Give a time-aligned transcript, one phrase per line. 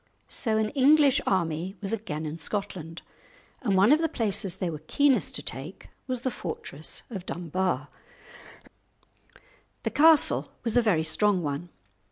[0.29, 3.03] So an English army was again in Scotland,
[3.61, 7.87] and one of the places they were keenest to take was the fortress of Dunbar.
[8.63, 9.45] [Illustration: Black Agnes]
[9.83, 11.69] The castle was a very strong one.